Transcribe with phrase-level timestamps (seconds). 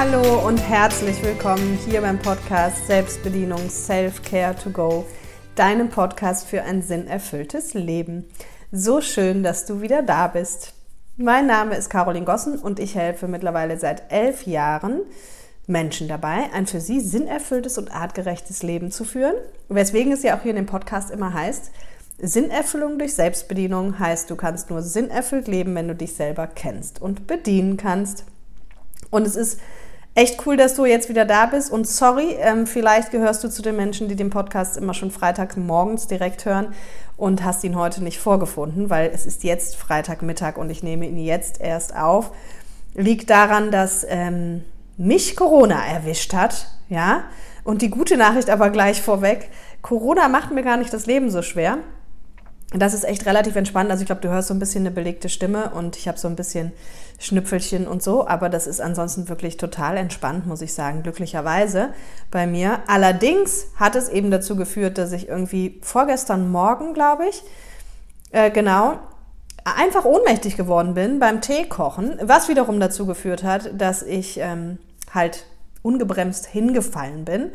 [0.00, 5.04] Hallo und herzlich willkommen hier beim Podcast Selbstbedienung Self-Care to Go,
[5.56, 8.24] deinem Podcast für ein sinnerfülltes Leben.
[8.70, 10.72] So schön, dass du wieder da bist.
[11.16, 15.00] Mein Name ist Caroline Gossen und ich helfe mittlerweile seit elf Jahren
[15.66, 19.34] Menschen dabei, ein für sie sinnerfülltes und artgerechtes Leben zu führen.
[19.68, 21.72] Weswegen es ja auch hier in dem Podcast immer heißt,
[22.18, 27.26] Sinnerfüllung durch Selbstbedienung heißt, du kannst nur sinnerfüllt leben, wenn du dich selber kennst und
[27.26, 28.26] bedienen kannst.
[29.10, 29.58] Und es ist
[30.18, 31.70] echt cool, dass du jetzt wieder da bist.
[31.70, 35.56] Und sorry, ähm, vielleicht gehörst du zu den Menschen, die den Podcast immer schon freitags
[35.56, 36.74] morgens direkt hören
[37.16, 41.18] und hast ihn heute nicht vorgefunden, weil es ist jetzt Freitagmittag und ich nehme ihn
[41.18, 42.32] jetzt erst auf.
[42.94, 44.64] Liegt daran, dass ähm,
[44.96, 47.22] mich Corona erwischt hat, ja.
[47.62, 49.50] Und die gute Nachricht aber gleich vorweg:
[49.82, 51.78] Corona macht mir gar nicht das Leben so schwer.
[52.74, 53.90] Das ist echt relativ entspannt.
[53.90, 56.28] Also ich glaube, du hörst so ein bisschen eine belegte Stimme und ich habe so
[56.28, 56.72] ein bisschen
[57.18, 61.88] Schnüpfelchen und so, aber das ist ansonsten wirklich total entspannt, muss ich sagen, glücklicherweise
[62.30, 62.80] bei mir.
[62.86, 67.42] Allerdings hat es eben dazu geführt, dass ich irgendwie vorgestern Morgen, glaube ich,
[68.30, 68.98] äh, genau,
[69.64, 74.78] einfach ohnmächtig geworden bin beim Teekochen, was wiederum dazu geführt hat, dass ich ähm,
[75.12, 75.46] halt
[75.82, 77.50] ungebremst hingefallen bin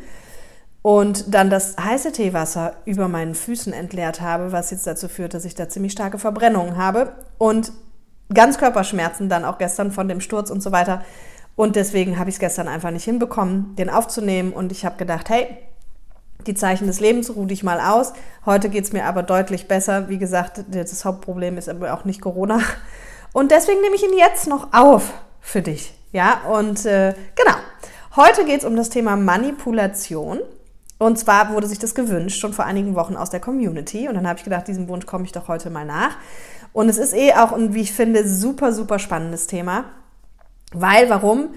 [0.84, 5.46] und dann das heiße Teewasser über meinen Füßen entleert habe, was jetzt dazu führt, dass
[5.46, 7.72] ich da ziemlich starke Verbrennungen habe und
[8.34, 11.02] Ganzkörperschmerzen dann auch gestern von dem Sturz und so weiter.
[11.56, 14.52] Und deswegen habe ich es gestern einfach nicht hinbekommen, den aufzunehmen.
[14.52, 15.56] Und ich habe gedacht, hey,
[16.46, 18.12] die Zeichen des Lebens ruhe ich mal aus.
[18.44, 20.10] Heute geht es mir aber deutlich besser.
[20.10, 22.60] Wie gesagt, das Hauptproblem ist aber auch nicht Corona.
[23.32, 25.94] Und deswegen nehme ich ihn jetzt noch auf für dich.
[26.12, 27.56] Ja, und äh, genau.
[28.16, 30.40] Heute geht es um das Thema Manipulation.
[31.04, 34.08] Und zwar wurde sich das gewünscht, schon vor einigen Wochen aus der Community.
[34.08, 36.16] Und dann habe ich gedacht, diesem Wunsch komme ich doch heute mal nach.
[36.72, 39.84] Und es ist eh auch ein, wie ich finde, super, super spannendes Thema.
[40.72, 41.50] Weil, warum?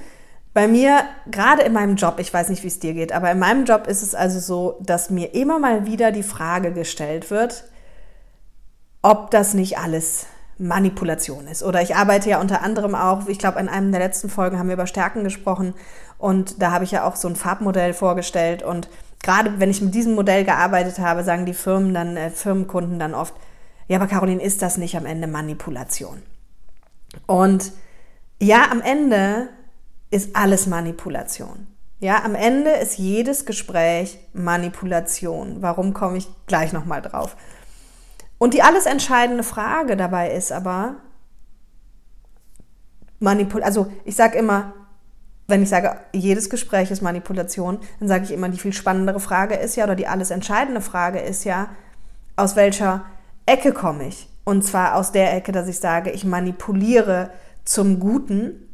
[0.53, 0.99] Bei mir,
[1.31, 3.87] gerade in meinem Job, ich weiß nicht, wie es dir geht, aber in meinem Job
[3.87, 7.63] ist es also so, dass mir immer mal wieder die Frage gestellt wird,
[9.01, 10.25] ob das nicht alles
[10.57, 11.63] Manipulation ist.
[11.63, 14.67] Oder ich arbeite ja unter anderem auch, ich glaube, in einem der letzten Folgen haben
[14.67, 15.73] wir über Stärken gesprochen
[16.17, 18.89] und da habe ich ja auch so ein Farbmodell vorgestellt und
[19.27, 23.13] gerade wenn ich mit diesem Modell gearbeitet habe, sagen die Firmen dann, äh, Firmenkunden dann
[23.13, 23.33] oft,
[23.89, 26.23] ja, aber Caroline, ist das nicht am Ende Manipulation?
[27.25, 27.73] Und
[28.41, 29.49] ja, am Ende
[30.11, 31.67] ist alles Manipulation.
[31.99, 35.57] Ja, am Ende ist jedes Gespräch Manipulation.
[35.61, 37.35] Warum komme ich gleich nochmal drauf?
[38.37, 40.95] Und die alles entscheidende Frage dabei ist aber,
[43.19, 44.73] Manipul also ich sage immer,
[45.47, 49.55] wenn ich sage, jedes Gespräch ist Manipulation, dann sage ich immer, die viel spannendere Frage
[49.55, 51.69] ist ja, oder die alles entscheidende Frage ist ja,
[52.35, 53.05] aus welcher
[53.45, 54.27] Ecke komme ich?
[54.43, 57.31] Und zwar aus der Ecke, dass ich sage, ich manipuliere
[57.63, 58.67] zum Guten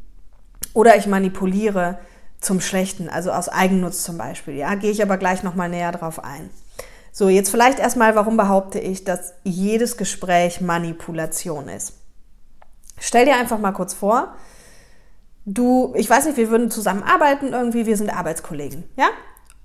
[0.73, 1.99] oder ich manipuliere
[2.39, 4.55] zum Schlechten, also aus Eigennutz zum Beispiel.
[4.55, 6.49] Ja, gehe ich aber gleich nochmal näher drauf ein.
[7.11, 11.93] So, jetzt vielleicht erstmal, warum behaupte ich, dass jedes Gespräch Manipulation ist?
[12.99, 14.35] Stell dir einfach mal kurz vor,
[15.45, 19.07] du, ich weiß nicht, wir würden zusammenarbeiten irgendwie, wir sind Arbeitskollegen, ja?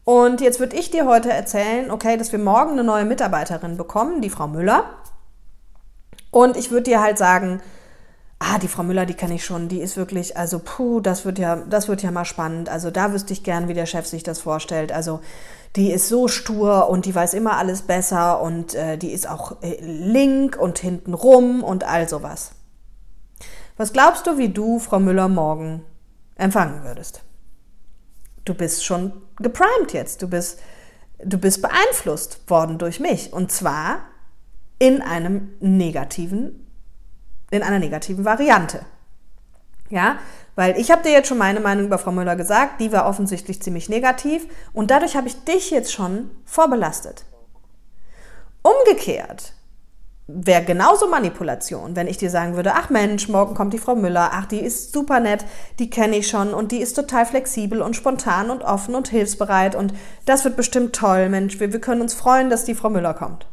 [0.05, 4.23] Und jetzt würde ich dir heute erzählen, okay, dass wir morgen eine neue Mitarbeiterin bekommen,
[4.23, 4.85] die Frau Müller.
[6.31, 7.61] Und ich würde dir halt sagen,
[8.39, 11.39] ah, die Frau Müller, die kenne ich schon, die ist wirklich, also puh, das wird
[11.39, 12.71] ja, das wird ja mal spannend.
[12.71, 14.93] Also da wüsste ich gern, wie der Chef sich das vorstellt.
[14.93, 15.21] Also
[15.77, 19.63] die ist so stur und die weiß immer alles besser und äh, die ist auch
[19.63, 22.53] äh, link und hinten rum und all sowas.
[23.79, 25.85] Was glaubst du, wie du Frau Müller morgen
[26.35, 27.23] empfangen würdest?
[28.45, 30.21] Du bist schon geprimed jetzt.
[30.21, 30.59] Du bist,
[31.25, 33.33] du bist beeinflusst worden durch mich.
[33.33, 34.01] Und zwar
[34.81, 36.67] in einem negativen,
[37.53, 38.85] in einer negativen Variante.
[39.91, 40.19] Ja,
[40.57, 43.63] weil ich habe dir jetzt schon meine Meinung über Frau Müller gesagt, die war offensichtlich
[43.63, 47.25] ziemlich negativ und dadurch habe ich dich jetzt schon vorbelastet.
[48.63, 49.55] Umgekehrt
[50.31, 54.31] wäre genauso Manipulation, wenn ich dir sagen würde, ach Mensch, morgen kommt die Frau Müller,
[54.35, 55.47] ach, die ist super nett,
[55.79, 59.75] die kenne ich schon und die ist total flexibel und spontan und offen und hilfsbereit
[59.75, 59.95] und
[60.27, 63.47] das wird bestimmt toll, Mensch, wir, wir können uns freuen, dass die Frau Müller kommt.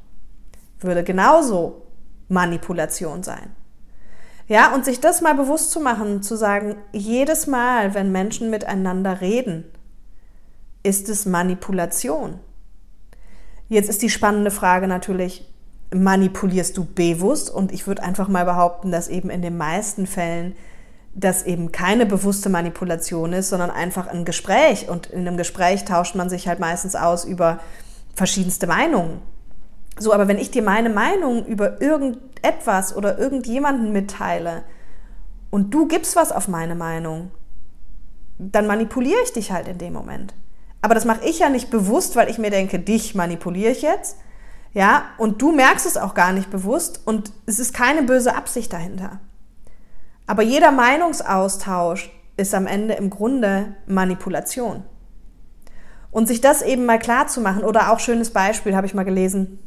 [0.81, 1.83] Würde genauso
[2.27, 3.55] Manipulation sein.
[4.47, 9.21] Ja, und sich das mal bewusst zu machen, zu sagen, jedes Mal, wenn Menschen miteinander
[9.21, 9.63] reden,
[10.83, 12.41] ist es Manipulation.
[13.69, 15.49] Jetzt ist die spannende Frage natürlich,
[15.93, 17.49] manipulierst du bewusst?
[17.49, 20.55] Und ich würde einfach mal behaupten, dass eben in den meisten Fällen
[21.13, 24.89] das eben keine bewusste Manipulation ist, sondern einfach ein Gespräch.
[24.89, 27.59] Und in einem Gespräch tauscht man sich halt meistens aus über
[28.13, 29.21] verschiedenste Meinungen.
[29.97, 34.63] So, aber wenn ich dir meine Meinung über irgendetwas oder irgendjemanden mitteile
[35.49, 37.31] und du gibst was auf meine Meinung,
[38.37, 40.33] dann manipuliere ich dich halt in dem Moment.
[40.81, 44.17] Aber das mache ich ja nicht bewusst, weil ich mir denke, dich manipuliere ich jetzt.
[44.75, 48.73] Ja, und du merkst es auch gar nicht bewusst und es ist keine böse Absicht
[48.73, 49.21] dahinter.
[50.27, 54.83] Aber jeder Meinungsaustausch ist am Ende im Grunde Manipulation.
[56.11, 59.05] Und sich das eben mal klar zu machen, oder auch schönes Beispiel habe ich mal
[59.05, 59.59] gelesen,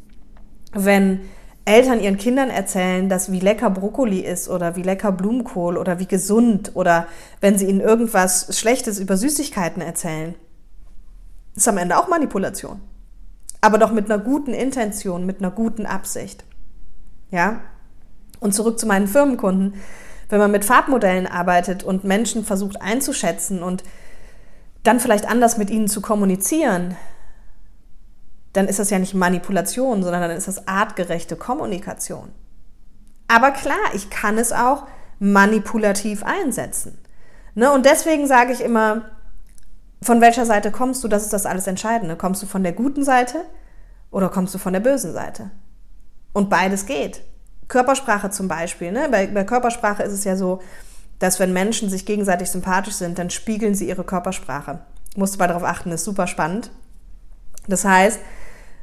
[0.73, 1.21] wenn
[1.65, 6.07] Eltern ihren Kindern erzählen, dass wie lecker Brokkoli ist oder wie lecker Blumenkohl oder wie
[6.07, 7.07] gesund oder
[7.41, 10.35] wenn sie ihnen irgendwas Schlechtes über Süßigkeiten erzählen,
[11.55, 12.79] ist am Ende auch Manipulation.
[13.61, 16.45] Aber doch mit einer guten Intention, mit einer guten Absicht.
[17.31, 17.61] Ja?
[18.39, 19.75] Und zurück zu meinen Firmenkunden.
[20.29, 23.83] Wenn man mit Farbmodellen arbeitet und Menschen versucht einzuschätzen und
[24.83, 26.95] dann vielleicht anders mit ihnen zu kommunizieren,
[28.53, 32.29] dann ist das ja nicht Manipulation, sondern dann ist das artgerechte Kommunikation.
[33.27, 34.87] Aber klar, ich kann es auch
[35.19, 36.97] manipulativ einsetzen.
[37.53, 37.71] Ne?
[37.71, 39.05] Und deswegen sage ich immer,
[40.01, 42.15] von welcher Seite kommst du, das ist das alles Entscheidende.
[42.15, 43.43] Kommst du von der guten Seite
[44.11, 45.51] oder kommst du von der bösen Seite?
[46.33, 47.21] Und beides geht.
[47.67, 48.91] Körpersprache zum Beispiel.
[48.91, 49.07] Ne?
[49.11, 50.61] Bei, bei Körpersprache ist es ja so,
[51.19, 54.79] dass wenn Menschen sich gegenseitig sympathisch sind, dann spiegeln sie ihre Körpersprache.
[55.15, 56.71] Musst du mal darauf achten, ist super spannend.
[57.67, 58.19] Das heißt,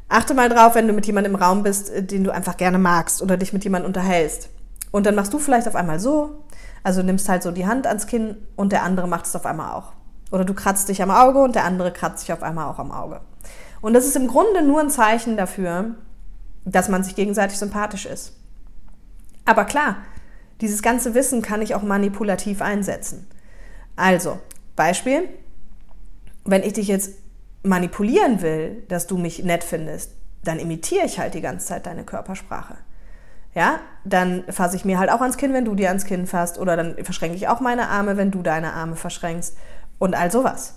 [0.08, 2.78] achte mal drauf, wenn du mit jemandem im Raum bist, äh, den du einfach gerne
[2.78, 4.50] magst oder dich mit jemandem unterhältst.
[4.92, 6.44] Und dann machst du vielleicht auf einmal so,
[6.82, 9.72] also nimmst halt so die Hand ans Kinn und der andere macht es auf einmal
[9.72, 9.92] auch.
[10.30, 12.90] Oder du kratzt dich am Auge und der andere kratzt sich auf einmal auch am
[12.90, 13.20] Auge.
[13.80, 15.94] Und das ist im Grunde nur ein Zeichen dafür,
[16.64, 18.34] dass man sich gegenseitig sympathisch ist.
[19.44, 19.98] Aber klar,
[20.60, 23.28] dieses ganze Wissen kann ich auch manipulativ einsetzen.
[23.94, 24.38] Also,
[24.74, 25.28] Beispiel,
[26.44, 27.14] wenn ich dich jetzt
[27.62, 30.12] manipulieren will, dass du mich nett findest,
[30.44, 32.76] dann imitiere ich halt die ganze Zeit deine Körpersprache.
[33.54, 36.58] Ja, dann fasse ich mir halt auch ans Kinn, wenn du dir ans Kinn fasst,
[36.58, 39.56] oder dann verschränke ich auch meine Arme, wenn du deine Arme verschränkst
[39.98, 40.74] und all sowas.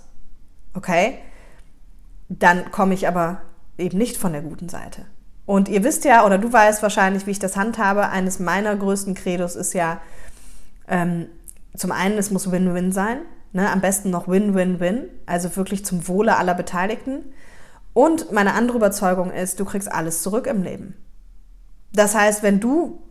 [0.74, 1.18] Okay?
[2.28, 3.42] Dann komme ich aber
[3.78, 5.06] eben nicht von der guten Seite.
[5.46, 8.08] Und ihr wisst ja, oder du weißt wahrscheinlich, wie ich das handhabe.
[8.08, 10.00] Eines meiner größten Credos ist ja,
[10.86, 11.26] ähm,
[11.76, 13.18] zum einen, es muss Win-Win sein.
[13.52, 13.68] Ne?
[13.70, 17.24] Am besten noch Win-Win-Win, also wirklich zum Wohle aller Beteiligten.
[17.92, 20.94] Und meine andere Überzeugung ist, du kriegst alles zurück im Leben.
[21.92, 23.02] Das heißt, wenn du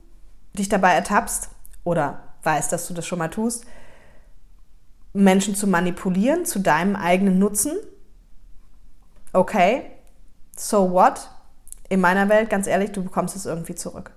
[0.58, 1.50] dich dabei ertappst
[1.84, 3.66] oder weißt, dass du das schon mal tust,
[5.14, 7.74] Menschen zu manipulieren zu deinem eigenen Nutzen,
[9.34, 9.84] okay,
[10.56, 11.30] so what?
[11.90, 14.12] In meiner Welt, ganz ehrlich, du bekommst es irgendwie zurück.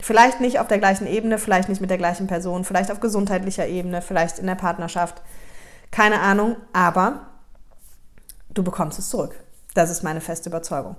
[0.00, 3.66] Vielleicht nicht auf der gleichen Ebene, vielleicht nicht mit der gleichen Person, vielleicht auf gesundheitlicher
[3.66, 5.22] Ebene, vielleicht in der Partnerschaft.
[5.90, 7.26] Keine Ahnung, aber
[8.50, 9.38] du bekommst es zurück.
[9.74, 10.96] Das ist meine feste Überzeugung.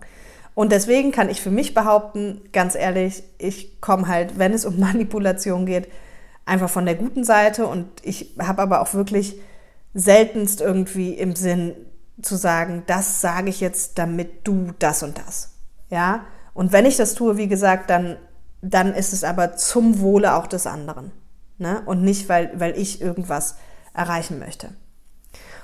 [0.55, 4.79] Und deswegen kann ich für mich behaupten, ganz ehrlich, ich komme halt, wenn es um
[4.79, 5.89] Manipulation geht,
[6.45, 9.39] einfach von der guten Seite und ich habe aber auch wirklich
[9.93, 11.75] seltenst irgendwie im Sinn
[12.21, 15.53] zu sagen, das sage ich jetzt, damit du das und das.
[15.89, 16.25] Ja?
[16.53, 18.17] Und wenn ich das tue, wie gesagt, dann
[18.63, 21.11] dann ist es aber zum Wohle auch des anderen.
[21.57, 21.83] Ne?
[21.85, 23.57] Und nicht, weil, weil ich irgendwas
[23.93, 24.69] erreichen möchte.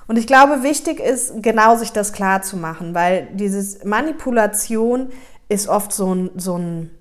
[0.07, 5.09] Und ich glaube, wichtig ist, genau sich das klar zu machen, weil dieses Manipulation
[5.47, 6.91] ist oft so ein, so ein,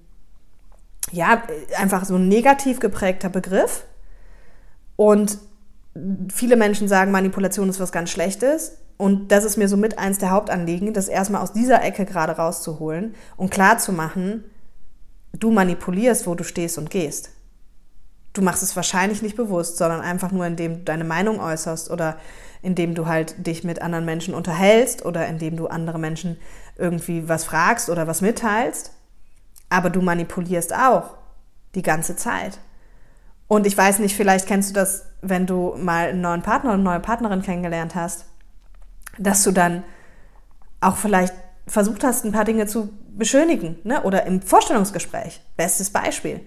[1.12, 1.42] ja,
[1.76, 3.84] einfach so ein negativ geprägter Begriff.
[4.96, 5.38] Und
[6.32, 8.78] viele Menschen sagen, Manipulation ist was ganz Schlechtes.
[8.96, 13.14] Und das ist mir somit eins der Hauptanliegen, das erstmal aus dieser Ecke gerade rauszuholen
[13.36, 14.44] und klar zu machen,
[15.32, 17.30] du manipulierst, wo du stehst und gehst.
[18.32, 22.18] Du machst es wahrscheinlich nicht bewusst, sondern einfach nur, indem du deine Meinung äußerst oder
[22.60, 26.36] indem du halt dich mit anderen Menschen unterhältst oder indem du andere Menschen
[26.76, 28.92] irgendwie was fragst oder was mitteilst.
[29.70, 31.14] Aber du manipulierst auch
[31.74, 32.58] die ganze Zeit.
[33.46, 36.74] Und ich weiß nicht, vielleicht kennst du das, wenn du mal einen neuen Partner oder
[36.74, 38.26] eine neue Partnerin kennengelernt hast,
[39.18, 39.84] dass du dann
[40.80, 41.34] auch vielleicht
[41.66, 44.02] versucht hast, ein paar Dinge zu beschönigen ne?
[44.02, 45.40] oder im Vorstellungsgespräch.
[45.56, 46.40] Bestes Beispiel.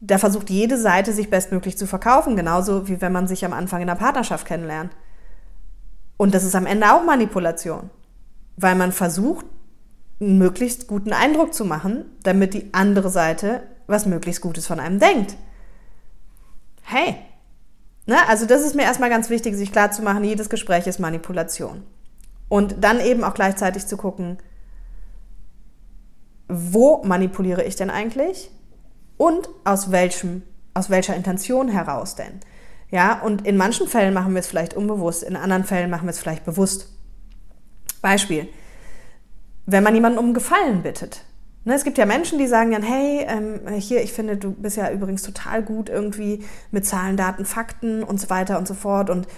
[0.00, 3.80] Da versucht jede Seite, sich bestmöglich zu verkaufen, genauso wie wenn man sich am Anfang
[3.80, 4.92] in der Partnerschaft kennenlernt.
[6.16, 7.90] Und das ist am Ende auch Manipulation,
[8.56, 9.46] weil man versucht,
[10.20, 14.98] einen möglichst guten Eindruck zu machen, damit die andere Seite was möglichst Gutes von einem
[14.98, 15.36] denkt.
[16.82, 17.16] Hey,
[18.06, 18.16] ne?
[18.28, 21.84] also das ist mir erstmal ganz wichtig, sich klar zu machen, jedes Gespräch ist Manipulation.
[22.48, 24.38] Und dann eben auch gleichzeitig zu gucken,
[26.48, 28.50] wo manipuliere ich denn eigentlich
[29.18, 30.42] und aus welchem,
[30.74, 32.40] aus welcher Intention heraus denn.
[32.90, 36.10] Ja, und in manchen Fällen machen wir es vielleicht unbewusst, in anderen Fällen machen wir
[36.10, 36.90] es vielleicht bewusst.
[38.00, 38.48] Beispiel,
[39.70, 41.24] wenn man jemanden um Gefallen bittet.
[41.64, 44.78] Ne, es gibt ja Menschen, die sagen dann, hey, ähm, hier, ich finde, du bist
[44.78, 49.10] ja übrigens total gut irgendwie mit Zahlen, Daten, Fakten und so weiter und so fort.
[49.10, 49.28] Und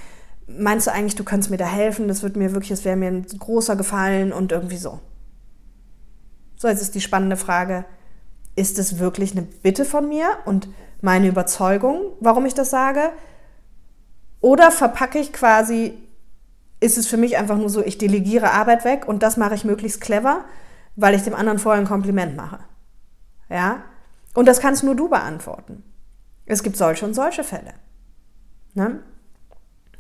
[0.47, 2.07] meinst du eigentlich, du könntest mir da helfen?
[2.07, 5.01] Das wird mir wirklich, das wäre mir ein großer Gefallen und irgendwie so.
[6.57, 7.85] So, jetzt ist die spannende Frage,
[8.55, 10.69] ist es wirklich eine Bitte von mir und
[11.01, 13.11] meine Überzeugung, warum ich das sage?
[14.41, 15.99] Oder verpacke ich quasi,
[16.81, 19.65] ist es für mich einfach nur so, ich delegiere Arbeit weg und das mache ich
[19.65, 20.45] möglichst clever,
[20.97, 22.59] weil ich dem anderen vorher ein Kompliment mache.
[23.49, 23.83] Ja?
[24.35, 25.83] Und das kannst nur du beantworten.
[26.47, 27.75] Es gibt solche und solche Fälle.
[28.75, 29.01] Ne?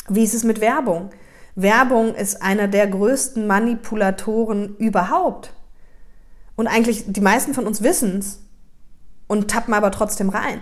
[0.08, 1.10] Wie ist es mit Werbung?
[1.54, 5.52] Werbung ist einer der größten Manipulatoren überhaupt.
[6.56, 8.42] Und eigentlich die meisten von uns wissen es
[9.26, 10.60] und tappen aber trotzdem rein.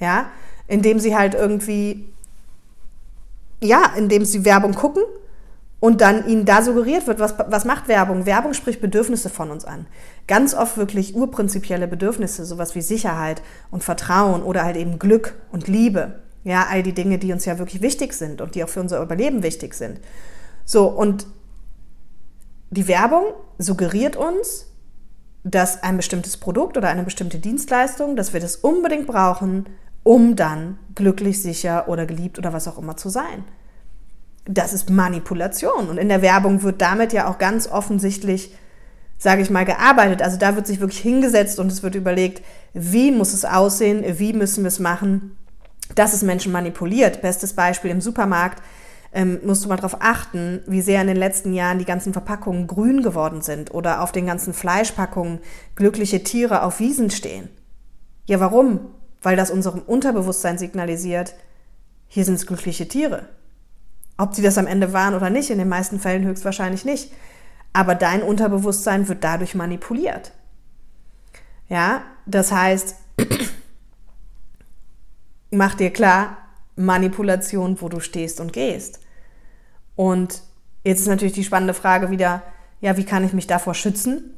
[0.00, 0.30] Ja,
[0.66, 2.13] indem sie halt irgendwie,
[3.64, 5.02] ja, indem sie Werbung gucken
[5.80, 8.26] und dann ihnen da suggeriert wird, was, was macht Werbung?
[8.26, 9.86] Werbung spricht Bedürfnisse von uns an.
[10.26, 15.68] Ganz oft wirklich urprinzipielle Bedürfnisse, sowas wie Sicherheit und Vertrauen oder halt eben Glück und
[15.68, 16.20] Liebe.
[16.44, 19.02] Ja, all die Dinge, die uns ja wirklich wichtig sind und die auch für unser
[19.02, 20.00] Überleben wichtig sind.
[20.64, 21.26] So, und
[22.70, 23.24] die Werbung
[23.58, 24.66] suggeriert uns,
[25.42, 29.66] dass ein bestimmtes Produkt oder eine bestimmte Dienstleistung, dass wir das unbedingt brauchen,
[30.04, 33.44] um dann glücklich, sicher oder geliebt oder was auch immer zu sein.
[34.44, 38.54] Das ist Manipulation und in der Werbung wird damit ja auch ganz offensichtlich,
[39.18, 40.22] sage ich mal, gearbeitet.
[40.22, 42.44] Also da wird sich wirklich hingesetzt und es wird überlegt,
[42.74, 45.36] wie muss es aussehen, wie müssen wir es machen,
[45.94, 47.22] dass es Menschen manipuliert.
[47.22, 48.62] Bestes Beispiel im Supermarkt
[49.14, 52.66] ähm, musst du mal darauf achten, wie sehr in den letzten Jahren die ganzen Verpackungen
[52.66, 55.38] grün geworden sind oder auf den ganzen Fleischpackungen
[55.76, 57.48] glückliche Tiere auf Wiesen stehen.
[58.26, 58.80] Ja, warum?
[59.24, 61.34] Weil das unserem Unterbewusstsein signalisiert,
[62.06, 63.26] hier sind es glückliche Tiere.
[64.18, 67.10] Ob sie das am Ende waren oder nicht, in den meisten Fällen höchstwahrscheinlich nicht.
[67.72, 70.32] Aber dein Unterbewusstsein wird dadurch manipuliert.
[71.70, 72.96] Ja, das heißt,
[75.50, 76.36] mach dir klar,
[76.76, 79.00] Manipulation, wo du stehst und gehst.
[79.96, 80.42] Und
[80.84, 82.42] jetzt ist natürlich die spannende Frage wieder,
[82.82, 84.34] ja, wie kann ich mich davor schützen?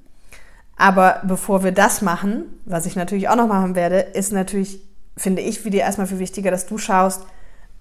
[0.77, 4.81] Aber bevor wir das machen, was ich natürlich auch noch machen werde, ist natürlich,
[5.17, 7.23] finde ich, wie dir erstmal viel wichtiger, dass du schaust,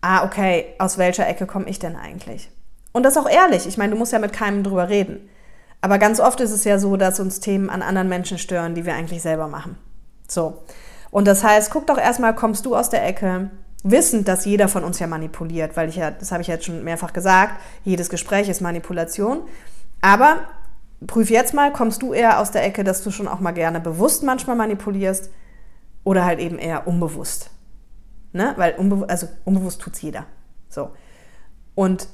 [0.01, 2.49] ah, okay, aus welcher Ecke komme ich denn eigentlich?
[2.93, 3.67] Und das auch ehrlich.
[3.67, 5.29] Ich meine, du musst ja mit keinem drüber reden.
[5.81, 8.85] Aber ganz oft ist es ja so, dass uns Themen an anderen Menschen stören, die
[8.85, 9.77] wir eigentlich selber machen.
[10.27, 10.63] So.
[11.11, 13.49] Und das heißt, guck doch erstmal, kommst du aus der Ecke,
[13.83, 16.83] wissend, dass jeder von uns ja manipuliert, weil ich ja, das habe ich jetzt schon
[16.83, 19.41] mehrfach gesagt, jedes Gespräch ist Manipulation.
[20.01, 20.39] Aber
[21.07, 23.79] prüf jetzt mal, kommst du eher aus der Ecke, dass du schon auch mal gerne
[23.79, 25.29] bewusst manchmal manipulierst
[26.03, 27.51] oder halt eben eher unbewusst.
[28.33, 28.53] Ne?
[28.57, 30.25] Weil unbe also unbewusst tut es jeder.
[30.69, 30.91] So.
[31.73, 32.07] Und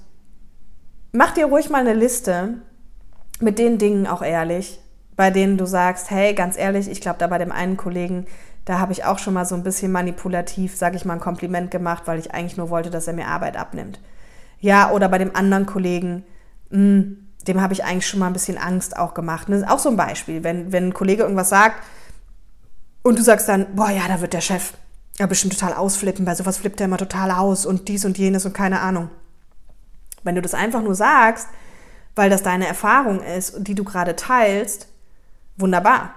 [1.11, 2.55] mach dir ruhig mal eine Liste
[3.39, 4.79] mit den Dingen auch ehrlich,
[5.15, 8.25] bei denen du sagst, hey, ganz ehrlich, ich glaube, da bei dem einen Kollegen,
[8.65, 11.71] da habe ich auch schon mal so ein bisschen manipulativ, sage ich mal, ein Kompliment
[11.71, 13.99] gemacht, weil ich eigentlich nur wollte, dass er mir Arbeit abnimmt.
[14.59, 16.23] Ja, oder bei dem anderen Kollegen,
[16.69, 19.47] mh, hm, dem habe ich eigentlich schon mal ein bisschen Angst auch gemacht.
[19.49, 21.83] Das ist auch so ein Beispiel, wenn, wenn ein Kollege irgendwas sagt
[23.03, 24.73] und du sagst dann, boah, ja, da wird der Chef
[25.17, 28.45] ja bestimmt total ausflippen, bei sowas flippt er immer total aus und dies und jenes
[28.45, 29.09] und keine Ahnung.
[30.23, 31.47] Wenn du das einfach nur sagst,
[32.15, 34.87] weil das deine Erfahrung ist die du gerade teilst,
[35.57, 36.13] wunderbar.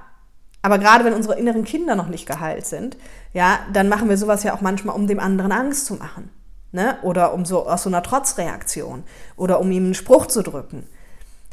[0.62, 2.96] Aber gerade wenn unsere inneren Kinder noch nicht geheilt sind,
[3.34, 6.30] ja, dann machen wir sowas ja auch manchmal, um dem anderen Angst zu machen.
[6.72, 6.96] Ne?
[7.02, 9.04] Oder um so aus so einer Trotzreaktion
[9.36, 10.88] oder um ihm einen Spruch zu drücken.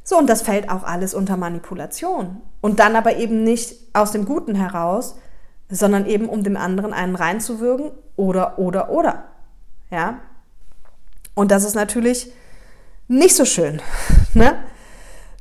[0.03, 2.41] So, und das fällt auch alles unter Manipulation.
[2.59, 5.15] Und dann aber eben nicht aus dem Guten heraus,
[5.69, 9.25] sondern eben um dem anderen einen reinzuwürgen oder, oder, oder.
[9.89, 10.19] Ja?
[11.33, 12.31] Und das ist natürlich
[13.07, 13.81] nicht so schön.
[14.33, 14.63] Ne?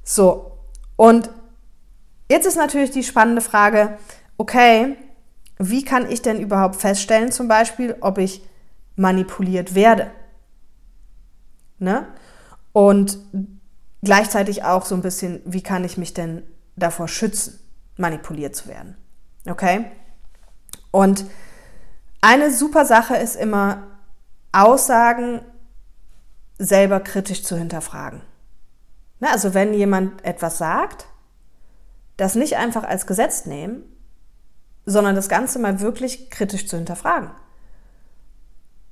[0.03, 0.59] So,
[0.97, 1.31] und
[2.31, 3.99] Jetzt ist natürlich die spannende Frage,
[4.39, 4.97] okay,
[5.59, 8.47] wie kann ich denn überhaupt feststellen, zum Beispiel, ob ich
[8.95, 10.13] manipuliert werde?
[11.81, 12.07] Ne?
[12.73, 13.19] Und
[14.03, 16.43] gleichzeitig auch so ein bisschen, wie kann ich mich denn
[16.77, 17.59] davor schützen,
[17.97, 18.97] manipuliert zu werden?
[19.47, 19.91] Okay?
[20.91, 21.25] Und
[22.21, 23.87] eine super Sache ist immer,
[24.53, 25.43] Aussagen
[26.59, 28.21] selber kritisch zu hinterfragen.
[29.21, 29.31] Ne?
[29.31, 31.07] Also wenn jemand etwas sagt,
[32.17, 33.83] das nicht einfach als Gesetz nehmen,
[34.85, 37.31] sondern das Ganze mal wirklich kritisch zu hinterfragen.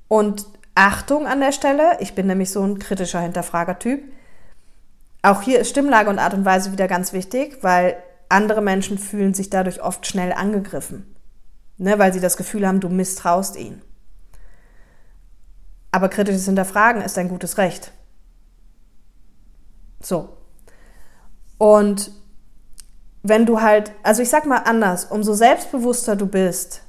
[0.07, 4.01] Und Achtung an der Stelle, ich bin nämlich so ein kritischer Hinterfragertyp.
[5.21, 7.97] Auch hier ist Stimmlage und Art und Weise wieder ganz wichtig, weil
[8.29, 11.15] andere Menschen fühlen sich dadurch oft schnell angegriffen,
[11.77, 13.81] ne, weil sie das Gefühl haben, du misstraust ihnen.
[15.91, 17.91] Aber kritisches Hinterfragen ist ein gutes Recht.
[20.01, 20.37] So.
[21.57, 22.11] Und
[23.23, 26.83] wenn du halt, also ich sag mal anders, umso selbstbewusster du bist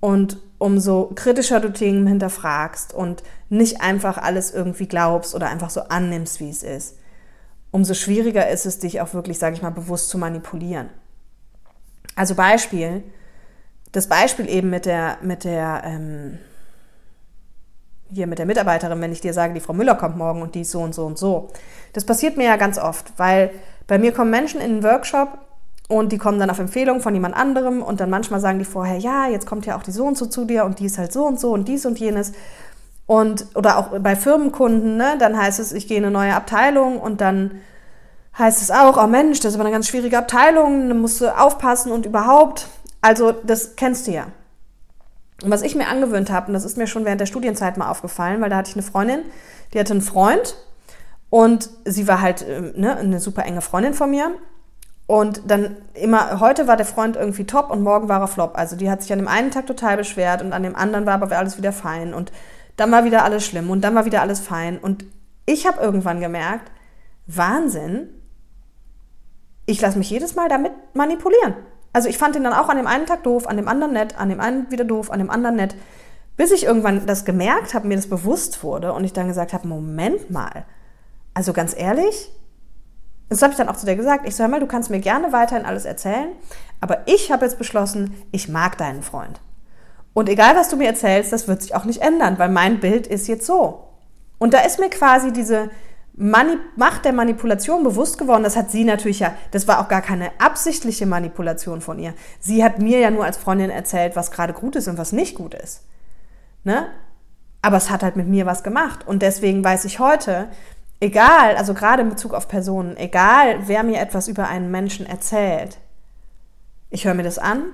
[0.00, 5.82] und umso kritischer du Dinge hinterfragst und nicht einfach alles irgendwie glaubst oder einfach so
[5.82, 6.96] annimmst, wie es ist,
[7.70, 10.88] umso schwieriger ist es, dich auch wirklich, sage ich mal, bewusst zu manipulieren.
[12.14, 13.02] Also Beispiel,
[13.92, 16.38] das Beispiel eben mit der, mit der, ähm,
[18.10, 20.60] hier mit der Mitarbeiterin, wenn ich dir sage, die Frau Müller kommt morgen und die
[20.62, 21.50] ist so und so und so.
[21.92, 23.50] Das passiert mir ja ganz oft, weil
[23.86, 25.38] bei mir kommen Menschen in den Workshop
[25.88, 28.98] und die kommen dann auf Empfehlung von jemand anderem und dann manchmal sagen die vorher,
[28.98, 31.12] ja, jetzt kommt ja auch die so und so zu dir und die ist halt
[31.12, 32.32] so und so und dies und jenes.
[33.06, 36.98] Und, oder auch bei Firmenkunden, ne, dann heißt es, ich gehe in eine neue Abteilung
[36.98, 37.60] und dann
[38.36, 41.38] heißt es auch, oh Mensch, das ist aber eine ganz schwierige Abteilung, da musst du
[41.38, 42.66] aufpassen und überhaupt.
[43.00, 44.26] Also, das kennst du ja.
[45.42, 47.90] Und was ich mir angewöhnt habe, und das ist mir schon während der Studienzeit mal
[47.90, 49.20] aufgefallen, weil da hatte ich eine Freundin,
[49.72, 50.56] die hatte einen Freund
[51.30, 54.32] und sie war halt äh, ne, eine super enge Freundin von mir
[55.06, 58.58] und dann immer, heute war der Freund irgendwie top und morgen war er flop.
[58.58, 61.14] Also die hat sich an dem einen Tag total beschwert und an dem anderen war
[61.14, 62.12] aber alles wieder fein.
[62.12, 62.32] Und
[62.76, 64.78] dann war wieder alles schlimm und dann war wieder alles fein.
[64.78, 65.04] Und
[65.46, 66.70] ich habe irgendwann gemerkt,
[67.26, 68.08] Wahnsinn,
[69.66, 71.54] ich lasse mich jedes Mal damit manipulieren.
[71.92, 74.18] Also ich fand ihn dann auch an dem einen Tag doof, an dem anderen nett,
[74.18, 75.74] an dem einen wieder doof, an dem anderen nett.
[76.36, 79.66] Bis ich irgendwann das gemerkt habe, mir das bewusst wurde und ich dann gesagt habe,
[79.66, 80.66] Moment mal,
[81.32, 82.30] also ganz ehrlich,
[83.28, 84.28] das habe ich dann auch zu dir gesagt.
[84.28, 86.28] Ich hör mal, du kannst mir gerne weiterhin alles erzählen,
[86.80, 89.40] aber ich habe jetzt beschlossen, ich mag deinen Freund.
[90.16, 93.06] Und egal, was du mir erzählst, das wird sich auch nicht ändern, weil mein Bild
[93.06, 93.84] ist jetzt so.
[94.38, 95.68] Und da ist mir quasi diese
[96.14, 98.42] Mani Macht der Manipulation bewusst geworden.
[98.42, 102.14] Das hat sie natürlich ja, das war auch gar keine absichtliche Manipulation von ihr.
[102.40, 105.34] Sie hat mir ja nur als Freundin erzählt, was gerade gut ist und was nicht
[105.34, 105.82] gut ist.
[106.64, 106.86] Ne?
[107.60, 109.06] Aber es hat halt mit mir was gemacht.
[109.06, 110.48] Und deswegen weiß ich heute,
[110.98, 115.76] egal, also gerade in Bezug auf Personen, egal wer mir etwas über einen Menschen erzählt,
[116.88, 117.64] ich höre mir das an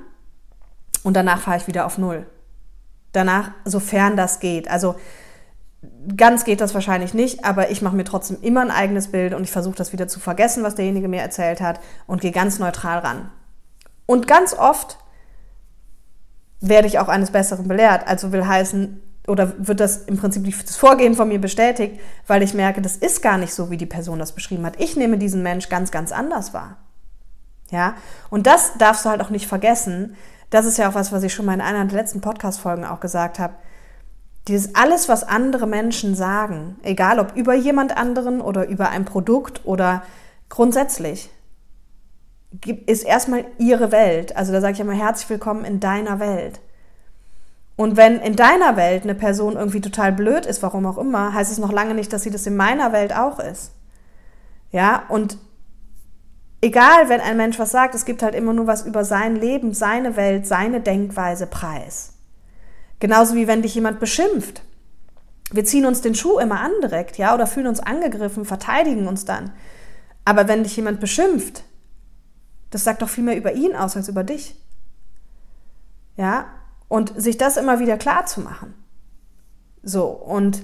[1.02, 2.26] und danach fahre ich wieder auf Null.
[3.12, 4.70] Danach, sofern das geht.
[4.70, 4.96] Also
[6.16, 9.42] ganz geht das wahrscheinlich nicht, aber ich mache mir trotzdem immer ein eigenes Bild und
[9.42, 12.98] ich versuche das wieder zu vergessen, was derjenige mir erzählt hat und gehe ganz neutral
[13.00, 13.30] ran.
[14.06, 14.98] Und ganz oft
[16.60, 18.06] werde ich auch eines Besseren belehrt.
[18.06, 22.54] Also will heißen, oder wird das im Prinzip das Vorgehen von mir bestätigt, weil ich
[22.54, 24.80] merke, das ist gar nicht so, wie die Person das beschrieben hat.
[24.80, 26.78] Ich nehme diesen Mensch ganz, ganz anders wahr.
[27.70, 27.94] Ja,
[28.30, 30.16] und das darfst du halt auch nicht vergessen.
[30.52, 33.00] Das ist ja auch was, was ich schon mal in einer der letzten Podcast-Folgen auch
[33.00, 33.54] gesagt habe.
[34.48, 39.62] Dieses alles, was andere Menschen sagen, egal ob über jemand anderen oder über ein Produkt
[39.64, 40.02] oder
[40.50, 41.30] grundsätzlich,
[42.84, 44.36] ist erstmal ihre Welt.
[44.36, 46.60] Also da sage ich immer herzlich willkommen in deiner Welt.
[47.76, 51.50] Und wenn in deiner Welt eine Person irgendwie total blöd ist, warum auch immer, heißt
[51.50, 53.72] es noch lange nicht, dass sie das in meiner Welt auch ist.
[54.70, 55.38] Ja, und
[56.62, 59.74] egal, wenn ein Mensch was sagt, es gibt halt immer nur was über sein Leben,
[59.74, 62.14] seine Welt, seine Denkweise preis.
[63.00, 64.62] Genauso wie wenn dich jemand beschimpft.
[65.50, 69.26] Wir ziehen uns den Schuh immer an direkt, ja, oder fühlen uns angegriffen, verteidigen uns
[69.26, 69.52] dann.
[70.24, 71.64] Aber wenn dich jemand beschimpft,
[72.70, 74.54] das sagt doch viel mehr über ihn aus als über dich.
[76.16, 76.46] Ja,
[76.88, 78.74] und sich das immer wieder klar zu machen.
[79.82, 80.62] So, und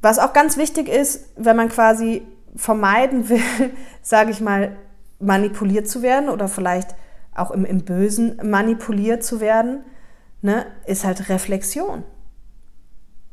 [0.00, 2.26] was auch ganz wichtig ist, wenn man quasi
[2.56, 3.42] vermeiden will,
[4.02, 4.76] sage ich mal,
[5.18, 6.94] manipuliert zu werden oder vielleicht
[7.34, 9.84] auch im, im Bösen manipuliert zu werden,
[10.42, 12.04] ne, ist halt Reflexion.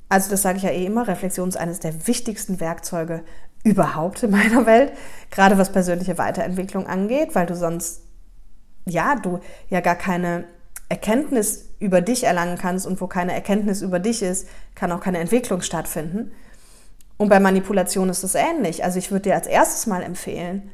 [0.10, 3.24] Also das sage ich ja eh immer, Reflexion ist eines der wichtigsten Werkzeuge
[3.64, 4.94] überhaupt in meiner Welt,
[5.32, 8.04] gerade was persönliche Weiterentwicklung angeht, weil du sonst,
[8.86, 10.46] ja, du ja gar keine
[10.90, 15.20] Erkenntnis über dich erlangen kannst und wo keine Erkenntnis über dich ist, kann auch keine
[15.20, 16.32] Entwicklung stattfinden.
[17.18, 18.84] Und bei Manipulation ist es ähnlich.
[18.84, 20.70] Also ich würde dir als erstes mal empfehlen,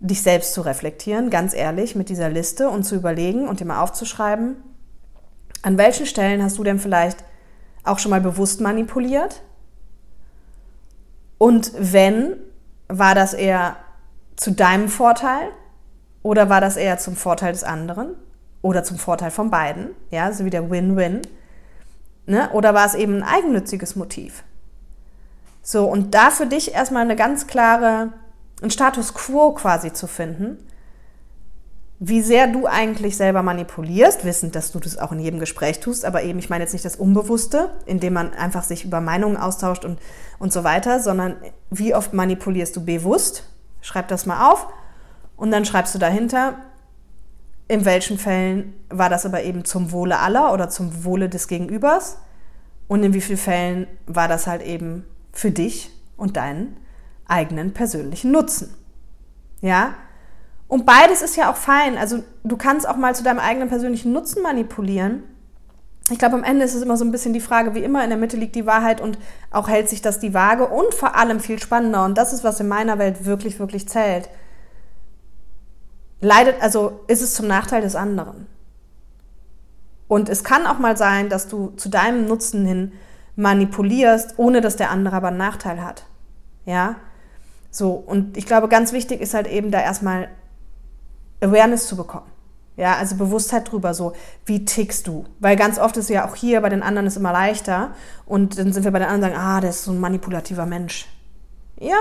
[0.00, 3.82] dich selbst zu reflektieren, ganz ehrlich, mit dieser Liste und zu überlegen und dir mal
[3.82, 4.56] aufzuschreiben,
[5.62, 7.24] an welchen Stellen hast du denn vielleicht
[7.84, 9.42] auch schon mal bewusst manipuliert?
[11.36, 12.36] Und wenn,
[12.88, 13.76] war das eher
[14.36, 15.48] zu deinem Vorteil
[16.22, 18.16] oder war das eher zum Vorteil des anderen?
[18.62, 21.22] oder zum Vorteil von beiden, ja, so wie der Win-Win.
[22.26, 22.50] Ne?
[22.52, 24.44] Oder war es eben ein eigennütziges Motiv?
[25.70, 28.14] So, und da für dich erstmal eine ganz klare,
[28.62, 30.56] einen Status quo quasi zu finden,
[31.98, 36.06] wie sehr du eigentlich selber manipulierst, wissend, dass du das auch in jedem Gespräch tust,
[36.06, 39.84] aber eben, ich meine jetzt nicht das Unbewusste, indem man einfach sich über Meinungen austauscht
[39.84, 39.98] und,
[40.38, 41.36] und so weiter, sondern
[41.68, 43.44] wie oft manipulierst du bewusst?
[43.82, 44.68] Schreib das mal auf
[45.36, 46.54] und dann schreibst du dahinter,
[47.68, 52.16] in welchen Fällen war das aber eben zum Wohle aller oder zum Wohle des Gegenübers?
[52.86, 55.04] Und in wie vielen Fällen war das halt eben
[55.38, 56.76] für dich und deinen
[57.26, 58.74] eigenen persönlichen Nutzen?
[59.60, 59.94] Ja?
[60.66, 61.96] Und beides ist ja auch fein.
[61.96, 65.22] Also du kannst auch mal zu deinem eigenen persönlichen Nutzen manipulieren.
[66.10, 68.10] Ich glaube, am Ende ist es immer so ein bisschen die Frage, wie immer in
[68.10, 69.18] der Mitte liegt die Wahrheit und
[69.50, 72.04] auch hält sich das die Waage und vor allem viel spannender.
[72.04, 74.28] Und das ist, was in meiner Welt wirklich, wirklich zählt.
[76.20, 78.46] Leidet, also ist es zum Nachteil des anderen.
[80.08, 82.92] Und es kann auch mal sein, dass du zu deinem Nutzen hin
[83.38, 86.04] manipulierst, ohne dass der andere aber einen Nachteil hat.
[86.66, 86.96] Ja?
[87.70, 90.28] So, und ich glaube, ganz wichtig ist halt eben da erstmal
[91.40, 92.26] Awareness zu bekommen.
[92.76, 94.12] Ja, also Bewusstheit drüber, so,
[94.44, 95.24] wie tickst du?
[95.38, 97.92] Weil ganz oft ist ja auch hier bei den anderen ist immer leichter
[98.26, 101.06] und dann sind wir bei den anderen sagen, ah, der ist so ein manipulativer Mensch.
[101.78, 101.96] Ja,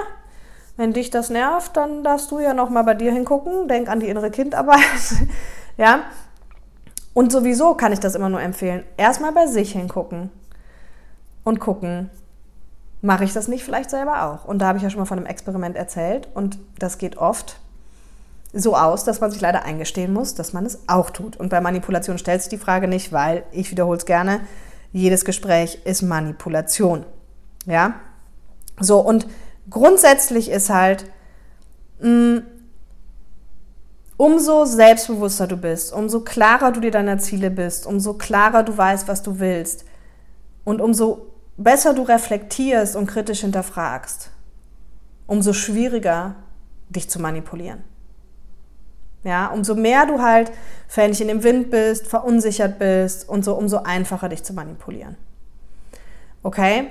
[0.75, 4.07] wenn dich das nervt, dann darfst du ja nochmal bei dir hingucken, denk an die
[4.07, 4.79] innere Kindarbeit.
[5.77, 6.01] ja,
[7.13, 8.83] und sowieso kann ich das immer nur empfehlen.
[8.97, 10.31] Erstmal bei sich hingucken
[11.47, 12.09] und gucken,
[13.01, 14.43] mache ich das nicht vielleicht selber auch?
[14.43, 17.59] Und da habe ich ja schon mal von einem Experiment erzählt und das geht oft
[18.51, 21.37] so aus, dass man sich leider eingestehen muss, dass man es auch tut.
[21.37, 24.41] Und bei Manipulation stellt sich die Frage nicht, weil, ich wiederhole es gerne,
[24.91, 27.05] jedes Gespräch ist Manipulation.
[27.65, 27.93] Ja?
[28.81, 29.25] So, und
[29.69, 31.05] grundsätzlich ist halt,
[32.01, 32.43] mh, mm,
[34.17, 39.07] umso selbstbewusster du bist, umso klarer du dir deiner Ziele bist, umso klarer du weißt,
[39.07, 39.85] was du willst
[40.67, 41.26] und umso
[41.57, 44.29] besser du reflektierst und kritisch hinterfragst,
[45.25, 46.35] umso schwieriger
[46.89, 47.83] dich zu manipulieren.
[49.23, 50.51] Ja, umso mehr du halt
[50.87, 55.17] Fähnchen im Wind bist, verunsichert bist und so, umso einfacher dich zu manipulieren.
[56.43, 56.87] Okay?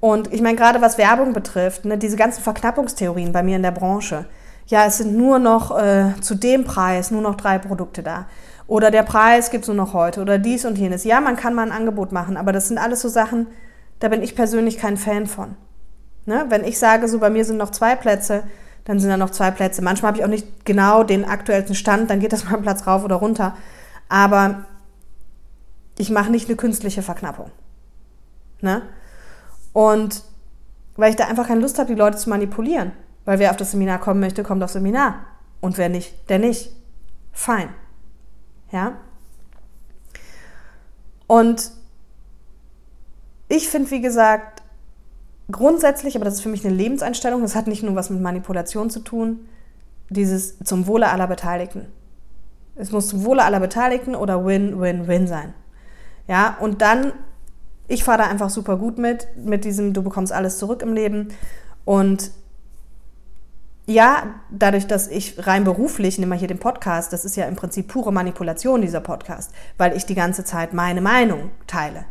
[0.00, 3.70] Und ich meine, gerade was Werbung betrifft, ne, diese ganzen Verknappungstheorien bei mir in der
[3.70, 4.24] Branche,
[4.66, 8.26] ja, es sind nur noch äh, zu dem Preis nur noch drei Produkte da.
[8.66, 11.04] Oder der Preis gibt es nur noch heute oder dies und jenes.
[11.04, 13.48] Ja, man kann mal ein Angebot machen, aber das sind alles so Sachen,
[14.02, 15.54] da bin ich persönlich kein Fan von.
[16.26, 16.46] Ne?
[16.48, 18.42] Wenn ich sage, so bei mir sind noch zwei Plätze,
[18.84, 19.80] dann sind da noch zwei Plätze.
[19.80, 22.84] Manchmal habe ich auch nicht genau den aktuellsten Stand, dann geht das mal einen Platz
[22.84, 23.56] rauf oder runter.
[24.08, 24.64] Aber
[25.96, 27.52] ich mache nicht eine künstliche Verknappung.
[28.60, 28.82] Ne?
[29.72, 30.24] Und
[30.96, 32.90] weil ich da einfach keine Lust habe, die Leute zu manipulieren.
[33.24, 35.20] Weil wer auf das Seminar kommen möchte, kommt aufs Seminar.
[35.60, 36.72] Und wer nicht, der nicht.
[37.30, 37.68] Fein.
[38.72, 38.94] Ja?
[41.28, 41.70] Und
[43.52, 44.62] ich finde, wie gesagt,
[45.50, 48.88] grundsätzlich, aber das ist für mich eine Lebenseinstellung, das hat nicht nur was mit Manipulation
[48.88, 49.46] zu tun,
[50.08, 51.86] dieses zum Wohle aller Beteiligten.
[52.76, 55.52] Es muss zum Wohle aller Beteiligten oder Win-Win-Win sein.
[56.28, 57.12] Ja, und dann,
[57.88, 61.28] ich fahre da einfach super gut mit, mit diesem, du bekommst alles zurück im Leben.
[61.84, 62.30] Und
[63.84, 67.56] ja, dadurch, dass ich rein beruflich, nehme mal hier den Podcast, das ist ja im
[67.56, 72.06] Prinzip pure Manipulation, dieser Podcast, weil ich die ganze Zeit meine Meinung teile.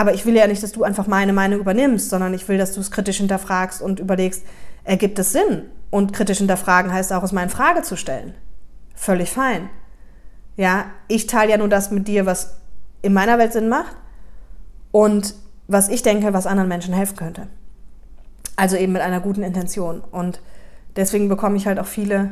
[0.00, 2.72] Aber ich will ja nicht, dass du einfach meine Meinung übernimmst, sondern ich will, dass
[2.72, 4.46] du es kritisch hinterfragst und überlegst,
[4.82, 5.64] ergibt es Sinn?
[5.90, 8.32] Und kritisch hinterfragen heißt auch, es mal in Frage zu stellen.
[8.94, 9.68] Völlig fein.
[10.56, 12.56] Ja, ich teile ja nur das mit dir, was
[13.02, 13.94] in meiner Welt Sinn macht
[14.90, 15.34] und
[15.68, 17.48] was ich denke, was anderen Menschen helfen könnte.
[18.56, 20.00] Also eben mit einer guten Intention.
[20.00, 20.40] Und
[20.96, 22.30] deswegen bekomme ich halt auch viele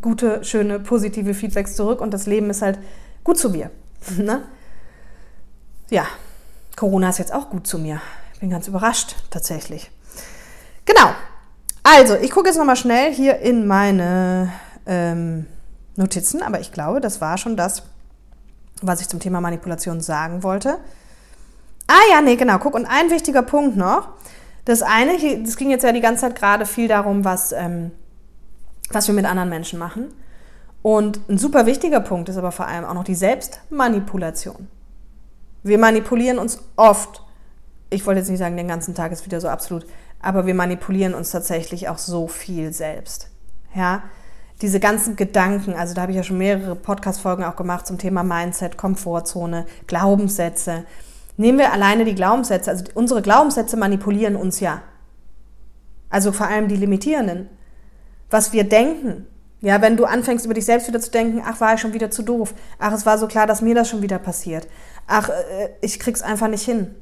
[0.00, 2.80] gute, schöne, positive Feedbacks zurück und das Leben ist halt
[3.22, 3.70] gut zu mir.
[4.18, 4.42] ne?
[5.90, 6.08] Ja,
[6.76, 8.00] Corona ist jetzt auch gut zu mir.
[8.32, 9.90] Ich bin ganz überrascht, tatsächlich.
[10.84, 11.10] Genau.
[11.82, 14.52] Also, ich gucke jetzt nochmal schnell hier in meine
[14.86, 15.46] ähm,
[15.96, 17.82] Notizen, aber ich glaube, das war schon das,
[18.82, 20.78] was ich zum Thema Manipulation sagen wollte.
[21.86, 22.58] Ah ja, nee, genau.
[22.58, 24.08] Guck, und ein wichtiger Punkt noch.
[24.64, 27.90] Das eine, das ging jetzt ja die ganze Zeit gerade viel darum, was, ähm,
[28.90, 30.12] was wir mit anderen Menschen machen.
[30.82, 34.68] Und ein super wichtiger Punkt ist aber vor allem auch noch die Selbstmanipulation.
[35.64, 37.22] Wir manipulieren uns oft.
[37.90, 39.86] Ich wollte jetzt nicht sagen, den ganzen Tag ist wieder so absolut,
[40.20, 43.30] aber wir manipulieren uns tatsächlich auch so viel selbst.
[43.74, 44.02] Ja,
[44.60, 48.22] diese ganzen Gedanken, also da habe ich ja schon mehrere Podcast-Folgen auch gemacht zum Thema
[48.22, 50.84] Mindset, Komfortzone, Glaubenssätze.
[51.36, 54.82] Nehmen wir alleine die Glaubenssätze, also unsere Glaubenssätze manipulieren uns ja.
[56.10, 57.48] Also vor allem die limitierenden.
[58.30, 59.26] Was wir denken.
[59.60, 62.10] Ja, wenn du anfängst über dich selbst wieder zu denken, ach, war ich schon wieder
[62.10, 62.52] zu doof.
[62.78, 64.68] Ach, es war so klar, dass mir das schon wieder passiert.
[65.06, 66.94] Ach, äh, ich krieg's einfach nicht hin.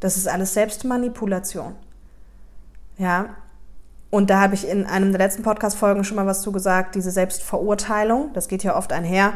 [0.00, 1.74] Das ist alles Selbstmanipulation.
[2.98, 3.36] Ja.
[4.10, 7.10] Und da habe ich in einem der letzten Podcast-Folgen schon mal was zu gesagt, diese
[7.10, 9.34] Selbstverurteilung, das geht ja oft einher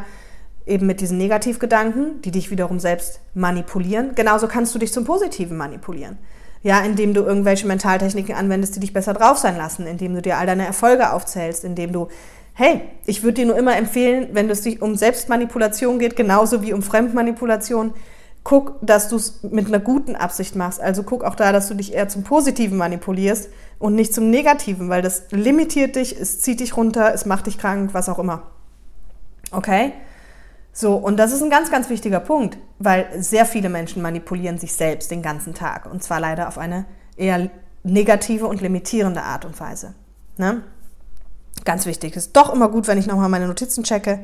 [0.69, 4.13] eben mit diesen Negativgedanken, die dich wiederum selbst manipulieren.
[4.15, 6.17] Genauso kannst du dich zum Positiven manipulieren.
[6.61, 10.37] Ja, indem du irgendwelche Mentaltechniken anwendest, die dich besser drauf sein lassen, indem du dir
[10.37, 12.09] all deine Erfolge aufzählst, indem du,
[12.59, 16.81] hey, ich würde dir nur immer empfehlen, wenn es um Selbstmanipulation geht, genauso wie um
[16.81, 17.93] Fremdmanipulation,
[18.43, 20.81] guck, dass du es mit einer guten Absicht machst.
[20.81, 24.89] Also guck auch da, dass du dich eher zum Positiven manipulierst und nicht zum Negativen,
[24.89, 28.43] weil das limitiert dich, es zieht dich runter, es macht dich krank, was auch immer.
[29.51, 29.93] Okay?
[30.73, 34.73] So, und das ist ein ganz, ganz wichtiger Punkt, weil sehr viele Menschen manipulieren sich
[34.73, 35.89] selbst den ganzen Tag.
[35.89, 36.83] Und zwar leider auf eine
[37.15, 37.49] eher
[37.83, 39.93] negative und limitierende Art und Weise.
[40.35, 40.61] Ne?
[41.65, 42.15] Ganz wichtig.
[42.15, 44.19] Ist doch immer gut, wenn ich nochmal meine Notizen checke.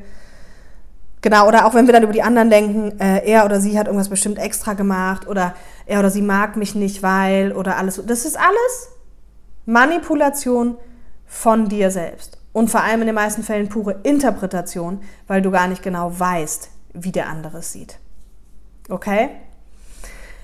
[1.22, 3.88] Genau, oder auch wenn wir dann über die anderen denken, äh, er oder sie hat
[3.88, 5.56] irgendwas bestimmt extra gemacht oder
[5.88, 8.00] er oder sie mag mich nicht, weil oder alles.
[8.06, 8.90] Das ist alles
[9.66, 10.78] Manipulation
[11.26, 12.38] von dir selbst.
[12.54, 16.70] Und vor allem in den meisten Fällen pure Interpretation, weil du gar nicht genau weißt,
[16.94, 17.98] wie der andere es sieht.
[18.88, 19.30] Okay?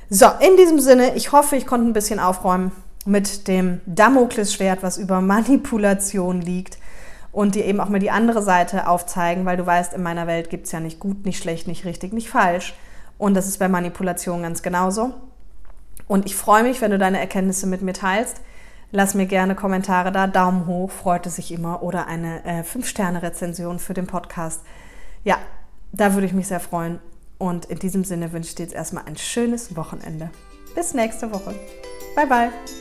[0.09, 2.71] So, in diesem Sinne, ich hoffe, ich konnte ein bisschen aufräumen
[3.05, 6.79] mit dem Damoklesschwert, was über Manipulation liegt
[7.31, 10.49] und dir eben auch mal die andere Seite aufzeigen, weil du weißt, in meiner Welt
[10.49, 12.73] gibt es ja nicht gut, nicht schlecht, nicht richtig, nicht falsch.
[13.17, 15.13] Und das ist bei Manipulation ganz genauso.
[16.07, 18.41] Und ich freue mich, wenn du deine Erkenntnisse mit mir teilst.
[18.91, 23.79] Lass mir gerne Kommentare da, Daumen hoch, freut es sich immer oder eine äh, 5-Sterne-Rezension
[23.79, 24.61] für den Podcast.
[25.23, 25.37] Ja,
[25.93, 26.99] da würde ich mich sehr freuen.
[27.37, 30.29] Und in diesem Sinne wünsche ich dir jetzt erstmal ein schönes Wochenende.
[30.75, 31.55] Bis nächste Woche.
[32.15, 32.80] Bye, bye.